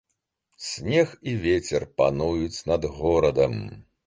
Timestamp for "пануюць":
2.01-2.65